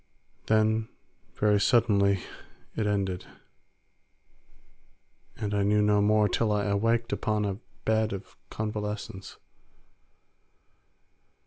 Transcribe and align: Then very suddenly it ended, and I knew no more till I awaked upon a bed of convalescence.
Then 0.47 0.89
very 1.35 1.59
suddenly 1.61 2.23
it 2.75 2.87
ended, 2.87 3.27
and 5.37 5.53
I 5.53 5.61
knew 5.61 5.83
no 5.83 6.01
more 6.01 6.27
till 6.27 6.51
I 6.51 6.63
awaked 6.65 7.13
upon 7.13 7.45
a 7.45 7.59
bed 7.85 8.11
of 8.11 8.35
convalescence. 8.49 9.37